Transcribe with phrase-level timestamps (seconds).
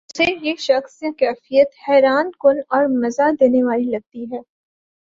[0.09, 4.39] اسے یہ شخص یا کیفیت حیران کن اور مزا دینے والی لگتی ہے